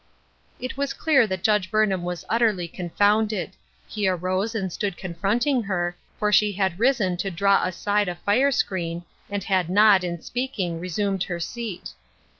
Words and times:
It 0.59 0.77
was 0.77 0.93
clear 0.95 1.27
that 1.27 1.43
Judge 1.43 1.69
Burnham 1.69 2.01
was 2.01 2.25
utterly 2.27 2.67
confounded. 2.67 3.51
He 3.87 4.07
arose 4.07 4.55
and 4.55 4.73
stood 4.73 4.97
confronting 4.97 5.61
her, 5.61 5.95
for 6.17 6.31
she 6.33 6.53
had 6.53 6.79
risen 6.79 7.17
to 7.17 7.29
draw 7.29 7.63
aside 7.65 8.07
a 8.09 8.15
fire 8.15 8.49
screen, 8.51 9.03
and 9.29 9.43
had 9.43 9.69
not, 9.69 10.03
in 10.03 10.19
speaking, 10.23 10.79
resumed 10.79 11.21
her 11.25 11.39
seat. 11.39 11.91